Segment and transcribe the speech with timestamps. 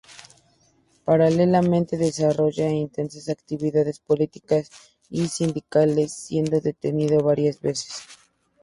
[1.05, 4.71] Paralelamente desarrolla intensas actividades políticas
[5.11, 8.01] y sindicales, siendo detenido varias veces.